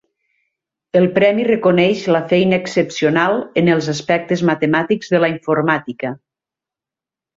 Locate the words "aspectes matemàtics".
3.95-5.13